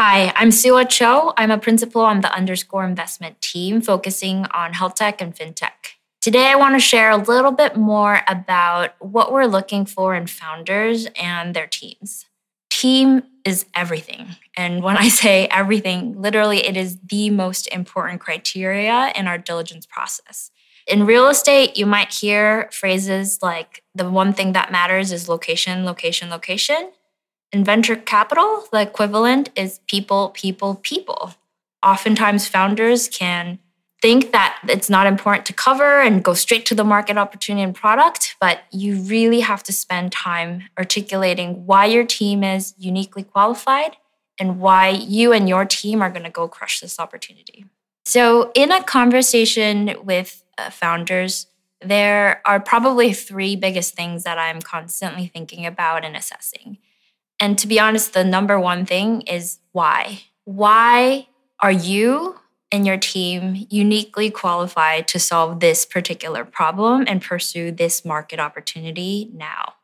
Hi, 0.00 0.32
I'm 0.36 0.50
Sooah 0.50 0.88
Cho. 0.88 1.32
I'm 1.36 1.50
a 1.50 1.58
principal 1.58 2.02
on 2.02 2.20
the 2.20 2.32
Underscore 2.32 2.84
investment 2.84 3.40
team 3.40 3.80
focusing 3.80 4.46
on 4.54 4.72
health 4.72 4.94
tech 4.94 5.20
and 5.20 5.34
fintech. 5.34 5.96
Today, 6.20 6.46
I 6.46 6.54
want 6.54 6.76
to 6.76 6.78
share 6.78 7.10
a 7.10 7.16
little 7.16 7.50
bit 7.50 7.76
more 7.76 8.20
about 8.28 8.90
what 9.00 9.32
we're 9.32 9.46
looking 9.46 9.86
for 9.86 10.14
in 10.14 10.28
founders 10.28 11.08
and 11.20 11.52
their 11.52 11.66
teams. 11.66 12.26
Team 12.70 13.24
is 13.44 13.66
everything. 13.74 14.36
And 14.56 14.84
when 14.84 14.96
I 14.96 15.08
say 15.08 15.48
everything, 15.50 16.22
literally, 16.22 16.64
it 16.64 16.76
is 16.76 16.96
the 17.04 17.30
most 17.30 17.66
important 17.66 18.20
criteria 18.20 19.12
in 19.16 19.26
our 19.26 19.36
diligence 19.36 19.84
process. 19.84 20.52
In 20.86 21.06
real 21.06 21.26
estate, 21.26 21.76
you 21.76 21.86
might 21.86 22.14
hear 22.14 22.68
phrases 22.70 23.40
like 23.42 23.82
the 23.96 24.08
one 24.08 24.32
thing 24.32 24.52
that 24.52 24.70
matters 24.70 25.10
is 25.10 25.28
location, 25.28 25.84
location, 25.84 26.30
location. 26.30 26.92
In 27.52 27.64
venture 27.64 27.96
capital, 27.96 28.64
the 28.72 28.82
equivalent 28.82 29.50
is 29.56 29.80
people, 29.88 30.30
people, 30.30 30.76
people. 30.76 31.34
Oftentimes, 31.82 32.46
founders 32.46 33.08
can 33.08 33.58
think 34.00 34.32
that 34.32 34.58
it's 34.68 34.90
not 34.90 35.06
important 35.06 35.46
to 35.46 35.52
cover 35.52 36.00
and 36.00 36.22
go 36.22 36.34
straight 36.34 36.66
to 36.66 36.74
the 36.74 36.84
market 36.84 37.16
opportunity 37.16 37.62
and 37.62 37.74
product, 37.74 38.36
but 38.40 38.60
you 38.70 38.96
really 38.96 39.40
have 39.40 39.62
to 39.64 39.72
spend 39.72 40.12
time 40.12 40.64
articulating 40.78 41.66
why 41.66 41.86
your 41.86 42.04
team 42.04 42.44
is 42.44 42.74
uniquely 42.78 43.24
qualified 43.24 43.96
and 44.38 44.60
why 44.60 44.88
you 44.88 45.32
and 45.32 45.48
your 45.48 45.64
team 45.64 46.00
are 46.00 46.10
going 46.10 46.24
to 46.24 46.30
go 46.30 46.46
crush 46.46 46.80
this 46.80 47.00
opportunity. 47.00 47.64
So, 48.04 48.52
in 48.54 48.70
a 48.70 48.82
conversation 48.82 49.96
with 50.02 50.44
uh, 50.56 50.70
founders, 50.70 51.46
there 51.80 52.40
are 52.44 52.60
probably 52.60 53.12
three 53.12 53.56
biggest 53.56 53.94
things 53.94 54.24
that 54.24 54.38
I'm 54.38 54.60
constantly 54.60 55.26
thinking 55.26 55.66
about 55.66 56.04
and 56.04 56.16
assessing. 56.16 56.78
And 57.40 57.58
to 57.58 57.66
be 57.66 57.78
honest, 57.78 58.14
the 58.14 58.24
number 58.24 58.58
one 58.58 58.84
thing 58.84 59.22
is 59.22 59.58
why. 59.72 60.22
Why 60.44 61.28
are 61.60 61.72
you 61.72 62.40
and 62.70 62.86
your 62.86 62.96
team 62.96 63.66
uniquely 63.70 64.30
qualified 64.30 65.08
to 65.08 65.18
solve 65.18 65.60
this 65.60 65.86
particular 65.86 66.44
problem 66.44 67.04
and 67.06 67.22
pursue 67.22 67.70
this 67.70 68.04
market 68.04 68.40
opportunity 68.40 69.30
now? 69.32 69.74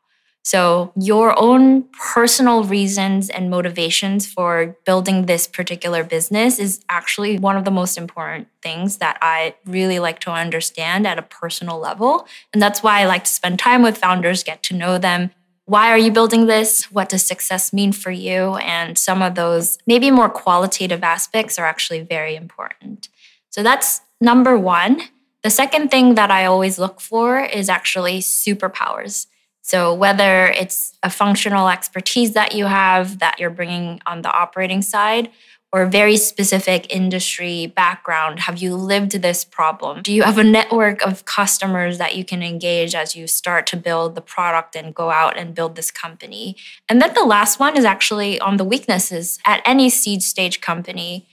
So, 0.43 0.93
your 0.95 1.33
own 1.39 1.85
personal 2.13 2.63
reasons 2.63 3.31
and 3.31 3.49
motivations 3.49 4.27
for 4.27 4.77
building 4.85 5.25
this 5.25 5.47
particular 5.47 6.03
business 6.03 6.59
is 6.59 6.85
actually 6.87 7.39
one 7.39 7.57
of 7.57 7.65
the 7.65 7.71
most 7.71 7.97
important 7.97 8.47
things 8.61 8.97
that 8.97 9.17
I 9.23 9.55
really 9.65 9.97
like 9.97 10.19
to 10.19 10.29
understand 10.29 11.07
at 11.07 11.17
a 11.17 11.23
personal 11.23 11.79
level. 11.79 12.27
And 12.53 12.61
that's 12.61 12.83
why 12.83 13.01
I 13.01 13.05
like 13.05 13.23
to 13.23 13.31
spend 13.31 13.57
time 13.57 13.81
with 13.81 13.97
founders, 13.97 14.43
get 14.43 14.61
to 14.63 14.75
know 14.75 14.99
them, 14.99 15.31
why 15.65 15.89
are 15.89 15.97
you 15.97 16.11
building 16.11 16.45
this? 16.45 16.91
What 16.91 17.09
does 17.09 17.25
success 17.25 17.73
mean 17.73 17.91
for 17.91 18.11
you? 18.11 18.55
And 18.57 18.97
some 18.97 19.21
of 19.21 19.35
those 19.35 19.77
maybe 19.87 20.11
more 20.11 20.29
qualitative 20.29 21.03
aspects 21.03 21.57
are 21.57 21.65
actually 21.65 22.01
very 22.01 22.35
important. 22.35 23.09
So 23.49 23.63
that's 23.63 24.01
number 24.21 24.57
one. 24.57 25.01
The 25.41 25.49
second 25.49 25.89
thing 25.89 26.15
that 26.15 26.31
I 26.31 26.45
always 26.45 26.77
look 26.79 27.01
for 27.01 27.39
is 27.39 27.69
actually 27.69 28.19
superpowers. 28.19 29.27
So, 29.61 29.95
whether 29.95 30.47
it's 30.47 30.95
a 31.01 31.09
functional 31.09 31.69
expertise 31.69 32.33
that 32.33 32.53
you 32.53 32.65
have 32.65 33.17
that 33.17 33.39
you're 33.39 33.49
bringing 33.49 33.99
on 34.05 34.21
the 34.21 34.31
operating 34.31 34.83
side, 34.83 35.31
or 35.71 35.85
very 35.85 36.15
specific 36.17 36.93
industry 36.93 37.67
background? 37.67 38.39
Have 38.41 38.59
you 38.59 38.75
lived 38.75 39.11
this 39.21 39.43
problem? 39.43 40.01
Do 40.01 40.13
you 40.13 40.23
have 40.23 40.37
a 40.37 40.43
network 40.43 41.01
of 41.01 41.25
customers 41.25 41.97
that 41.97 42.15
you 42.15 42.23
can 42.23 42.41
engage 42.41 42.95
as 42.95 43.15
you 43.15 43.27
start 43.27 43.67
to 43.67 43.77
build 43.77 44.15
the 44.15 44.21
product 44.21 44.75
and 44.75 44.95
go 44.95 45.11
out 45.11 45.37
and 45.37 45.53
build 45.53 45.75
this 45.75 45.91
company? 45.91 46.55
And 46.87 47.01
then 47.01 47.13
the 47.13 47.25
last 47.25 47.59
one 47.59 47.77
is 47.77 47.85
actually 47.85 48.39
on 48.39 48.57
the 48.57 48.63
weaknesses. 48.63 49.39
At 49.45 49.61
any 49.65 49.89
seed 49.89 50.23
stage 50.23 50.61
company, 50.61 51.27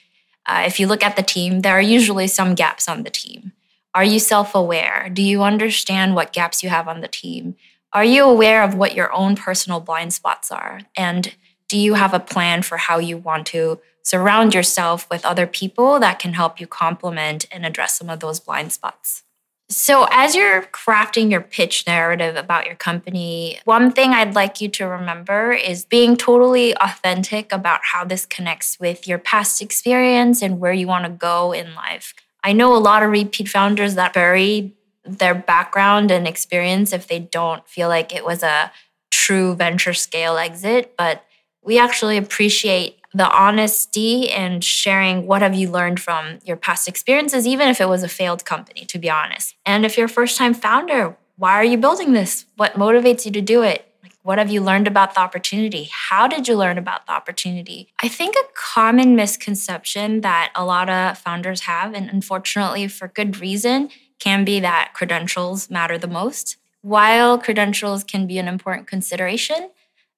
uh, 0.46 0.64
if 0.66 0.80
you 0.80 0.86
look 0.86 1.04
at 1.04 1.16
the 1.16 1.22
team, 1.22 1.60
there 1.60 1.74
are 1.74 1.82
usually 1.82 2.26
some 2.26 2.54
gaps 2.54 2.88
on 2.88 3.04
the 3.04 3.10
team. 3.10 3.52
Are 3.94 4.04
you 4.04 4.18
self 4.18 4.54
aware? 4.54 5.10
Do 5.12 5.22
you 5.22 5.42
understand 5.42 6.14
what 6.14 6.32
gaps 6.32 6.62
you 6.62 6.70
have 6.70 6.88
on 6.88 7.00
the 7.00 7.08
team? 7.08 7.56
Are 7.92 8.04
you 8.04 8.24
aware 8.24 8.62
of 8.62 8.74
what 8.74 8.94
your 8.94 9.12
own 9.12 9.36
personal 9.36 9.78
blind 9.78 10.14
spots 10.14 10.50
are? 10.50 10.80
And 10.96 11.34
do 11.68 11.78
you 11.78 11.94
have 11.94 12.14
a 12.14 12.20
plan 12.20 12.62
for 12.62 12.78
how 12.78 12.98
you 12.98 13.18
want 13.18 13.46
to 13.48 13.80
surround 14.02 14.54
yourself 14.54 15.08
with 15.10 15.24
other 15.24 15.46
people 15.46 16.00
that 16.00 16.18
can 16.18 16.34
help 16.34 16.60
you 16.60 16.66
complement 16.66 17.46
and 17.50 17.64
address 17.64 17.98
some 17.98 18.10
of 18.10 18.20
those 18.20 18.40
blind 18.40 18.72
spots. 18.72 19.22
So, 19.68 20.06
as 20.10 20.34
you're 20.34 20.62
crafting 20.64 21.30
your 21.30 21.40
pitch 21.40 21.86
narrative 21.86 22.36
about 22.36 22.66
your 22.66 22.74
company, 22.74 23.58
one 23.64 23.90
thing 23.90 24.10
I'd 24.10 24.34
like 24.34 24.60
you 24.60 24.68
to 24.68 24.86
remember 24.86 25.52
is 25.52 25.86
being 25.86 26.16
totally 26.16 26.76
authentic 26.76 27.52
about 27.52 27.80
how 27.82 28.04
this 28.04 28.26
connects 28.26 28.78
with 28.78 29.08
your 29.08 29.18
past 29.18 29.62
experience 29.62 30.42
and 30.42 30.60
where 30.60 30.74
you 30.74 30.86
want 30.86 31.06
to 31.06 31.10
go 31.10 31.52
in 31.52 31.74
life. 31.74 32.12
I 32.44 32.52
know 32.52 32.76
a 32.76 32.78
lot 32.78 33.02
of 33.02 33.10
repeat 33.10 33.48
founders 33.48 33.94
that 33.94 34.12
bury 34.12 34.74
their 35.04 35.34
background 35.34 36.10
and 36.10 36.28
experience 36.28 36.92
if 36.92 37.08
they 37.08 37.18
don't 37.18 37.66
feel 37.66 37.88
like 37.88 38.14
it 38.14 38.24
was 38.24 38.42
a 38.42 38.70
true 39.10 39.54
venture 39.54 39.94
scale 39.94 40.36
exit, 40.36 40.94
but 40.98 41.24
we 41.62 41.78
actually 41.78 42.16
appreciate 42.16 42.98
the 43.14 43.30
honesty 43.30 44.30
and 44.30 44.64
sharing 44.64 45.26
what 45.26 45.42
have 45.42 45.54
you 45.54 45.70
learned 45.70 46.00
from 46.00 46.38
your 46.44 46.56
past 46.56 46.88
experiences 46.88 47.46
even 47.46 47.68
if 47.68 47.80
it 47.80 47.88
was 47.88 48.02
a 48.02 48.08
failed 48.08 48.44
company 48.44 48.84
to 48.86 48.98
be 48.98 49.10
honest. 49.10 49.54
And 49.66 49.84
if 49.84 49.96
you're 49.96 50.06
a 50.06 50.10
first 50.10 50.36
time 50.36 50.54
founder 50.54 51.16
why 51.36 51.52
are 51.52 51.64
you 51.64 51.78
building 51.78 52.12
this? 52.12 52.44
What 52.56 52.74
motivates 52.74 53.24
you 53.24 53.32
to 53.32 53.40
do 53.40 53.62
it? 53.62 53.86
Like 54.02 54.12
what 54.22 54.38
have 54.38 54.50
you 54.50 54.60
learned 54.60 54.86
about 54.86 55.14
the 55.14 55.20
opportunity? 55.20 55.88
How 55.90 56.28
did 56.28 56.46
you 56.46 56.56
learn 56.56 56.78
about 56.78 57.06
the 57.06 57.12
opportunity? 57.12 57.88
I 58.00 58.08
think 58.08 58.36
a 58.36 58.44
common 58.54 59.16
misconception 59.16 60.20
that 60.20 60.52
a 60.54 60.64
lot 60.64 60.88
of 60.88 61.18
founders 61.18 61.62
have 61.62 61.94
and 61.94 62.08
unfortunately 62.08 62.86
for 62.88 63.08
good 63.08 63.40
reason 63.40 63.90
can 64.18 64.44
be 64.44 64.60
that 64.60 64.92
credentials 64.94 65.68
matter 65.68 65.98
the 65.98 66.06
most. 66.06 66.58
While 66.82 67.38
credentials 67.38 68.04
can 68.04 68.26
be 68.26 68.38
an 68.38 68.46
important 68.46 68.86
consideration 68.86 69.70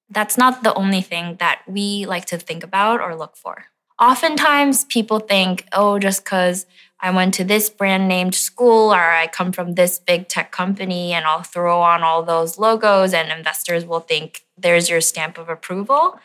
that's 0.09 0.37
not 0.37 0.63
the 0.63 0.73
only 0.73 1.01
thing 1.01 1.37
that 1.39 1.61
we 1.67 2.05
like 2.05 2.25
to 2.25 2.37
think 2.37 2.63
about 2.63 3.01
or 3.01 3.15
look 3.15 3.35
for. 3.35 3.65
Oftentimes, 3.99 4.85
people 4.85 5.19
think, 5.19 5.65
oh, 5.71 5.99
just 5.99 6.23
because 6.23 6.65
I 6.99 7.11
went 7.11 7.33
to 7.35 7.43
this 7.43 7.69
brand 7.69 8.07
named 8.07 8.35
school 8.35 8.93
or 8.93 8.99
I 8.99 9.27
come 9.27 9.51
from 9.51 9.75
this 9.75 9.99
big 9.99 10.27
tech 10.27 10.51
company 10.51 11.13
and 11.13 11.25
I'll 11.25 11.43
throw 11.43 11.81
on 11.81 12.03
all 12.03 12.23
those 12.23 12.57
logos 12.57 13.13
and 13.13 13.31
investors 13.31 13.85
will 13.85 13.99
think 13.99 14.45
there's 14.57 14.89
your 14.89 15.01
stamp 15.01 15.37
of 15.37 15.47
approval. 15.49 16.19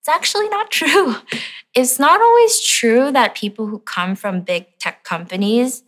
It's 0.00 0.08
actually 0.08 0.48
not 0.48 0.70
true. 0.70 1.16
It's 1.74 1.98
not 1.98 2.20
always 2.20 2.60
true 2.60 3.10
that 3.12 3.34
people 3.34 3.66
who 3.66 3.78
come 3.80 4.16
from 4.16 4.42
big 4.42 4.66
tech 4.78 5.02
companies 5.02 5.82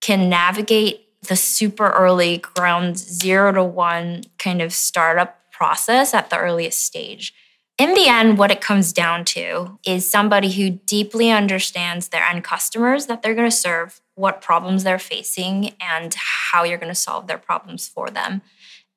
can 0.00 0.28
navigate 0.28 1.06
the 1.26 1.36
super 1.36 1.90
early 1.90 2.38
ground 2.38 2.96
zero 2.98 3.52
to 3.52 3.64
one 3.64 4.22
kind 4.38 4.62
of 4.62 4.72
startup 4.72 5.37
process 5.58 6.14
at 6.14 6.30
the 6.30 6.38
earliest 6.38 6.84
stage. 6.84 7.34
In 7.78 7.94
the 7.94 8.06
end, 8.06 8.38
what 8.38 8.52
it 8.52 8.60
comes 8.60 8.92
down 8.92 9.24
to 9.26 9.78
is 9.84 10.08
somebody 10.08 10.50
who 10.52 10.70
deeply 10.70 11.30
understands 11.30 12.08
their 12.08 12.22
end 12.22 12.44
customers 12.44 13.06
that 13.06 13.22
they're 13.22 13.34
going 13.34 13.50
to 13.50 13.56
serve, 13.56 14.00
what 14.14 14.40
problems 14.40 14.84
they're 14.84 14.98
facing, 14.98 15.74
and 15.80 16.14
how 16.14 16.62
you're 16.62 16.78
going 16.78 16.92
to 16.92 16.94
solve 17.08 17.26
their 17.26 17.38
problems 17.38 17.88
for 17.88 18.08
them. 18.08 18.40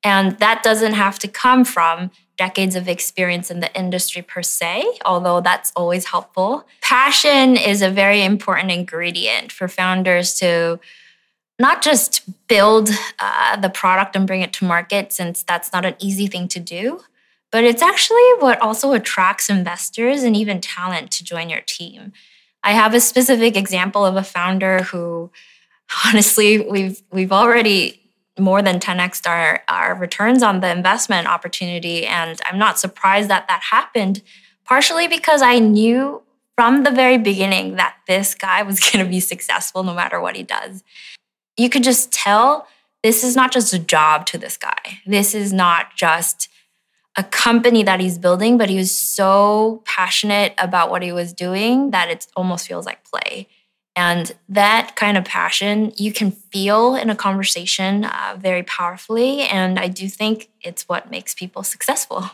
And 0.04 0.38
that 0.38 0.62
doesn't 0.62 0.94
have 0.94 1.18
to 1.20 1.28
come 1.28 1.64
from 1.64 2.10
decades 2.36 2.74
of 2.74 2.88
experience 2.88 3.50
in 3.50 3.60
the 3.60 3.72
industry 3.76 4.22
per 4.22 4.42
se, 4.42 4.84
although 5.04 5.40
that's 5.40 5.72
always 5.76 6.06
helpful. 6.06 6.66
Passion 6.80 7.56
is 7.56 7.82
a 7.82 7.90
very 7.90 8.22
important 8.22 8.70
ingredient 8.70 9.52
for 9.52 9.68
founders 9.68 10.34
to 10.34 10.80
not 11.58 11.82
just 11.82 12.22
build 12.48 12.90
uh, 13.18 13.56
the 13.56 13.68
product 13.68 14.16
and 14.16 14.26
bring 14.26 14.42
it 14.42 14.52
to 14.54 14.64
market, 14.64 15.12
since 15.12 15.42
that's 15.42 15.72
not 15.72 15.84
an 15.84 15.94
easy 15.98 16.26
thing 16.26 16.48
to 16.48 16.60
do, 16.60 17.00
but 17.50 17.64
it's 17.64 17.82
actually 17.82 18.26
what 18.38 18.60
also 18.60 18.92
attracts 18.92 19.50
investors 19.50 20.22
and 20.22 20.36
even 20.36 20.60
talent 20.60 21.10
to 21.12 21.24
join 21.24 21.50
your 21.50 21.60
team. 21.60 22.12
I 22.64 22.72
have 22.72 22.94
a 22.94 23.00
specific 23.00 23.56
example 23.56 24.06
of 24.06 24.16
a 24.16 24.22
founder 24.22 24.82
who, 24.82 25.30
honestly, 26.06 26.58
we've 26.58 27.02
we've 27.12 27.32
already 27.32 28.00
more 28.38 28.62
than 28.62 28.80
10x 28.80 29.28
our, 29.28 29.62
our 29.68 29.94
returns 29.94 30.42
on 30.42 30.60
the 30.60 30.70
investment 30.70 31.28
opportunity. 31.28 32.06
And 32.06 32.40
I'm 32.46 32.58
not 32.58 32.78
surprised 32.78 33.28
that 33.28 33.46
that 33.48 33.60
happened, 33.70 34.22
partially 34.64 35.06
because 35.06 35.42
I 35.42 35.58
knew 35.58 36.22
from 36.56 36.82
the 36.82 36.90
very 36.90 37.18
beginning 37.18 37.76
that 37.76 37.96
this 38.08 38.34
guy 38.34 38.62
was 38.62 38.80
going 38.90 39.04
to 39.04 39.10
be 39.10 39.20
successful 39.20 39.84
no 39.84 39.94
matter 39.94 40.18
what 40.18 40.34
he 40.34 40.42
does 40.42 40.82
you 41.56 41.68
could 41.68 41.82
just 41.84 42.12
tell 42.12 42.66
this 43.02 43.24
is 43.24 43.34
not 43.34 43.52
just 43.52 43.72
a 43.72 43.78
job 43.78 44.26
to 44.26 44.38
this 44.38 44.56
guy. 44.56 45.00
This 45.06 45.34
is 45.34 45.52
not 45.52 45.96
just 45.96 46.48
a 47.16 47.24
company 47.24 47.82
that 47.82 48.00
he's 48.00 48.16
building, 48.16 48.56
but 48.56 48.70
he 48.70 48.76
was 48.76 48.96
so 48.96 49.82
passionate 49.84 50.54
about 50.56 50.90
what 50.90 51.02
he 51.02 51.12
was 51.12 51.32
doing 51.32 51.90
that 51.90 52.08
it 52.08 52.26
almost 52.36 52.66
feels 52.66 52.86
like 52.86 53.04
play. 53.04 53.48
And 53.94 54.32
that 54.48 54.96
kind 54.96 55.18
of 55.18 55.24
passion 55.24 55.92
you 55.96 56.12
can 56.12 56.30
feel 56.30 56.94
in 56.94 57.10
a 57.10 57.16
conversation 57.16 58.06
uh, 58.06 58.36
very 58.38 58.62
powerfully. 58.62 59.42
And 59.42 59.78
I 59.78 59.88
do 59.88 60.08
think 60.08 60.48
it's 60.62 60.88
what 60.88 61.10
makes 61.10 61.34
people 61.34 61.62
successful. 61.62 62.24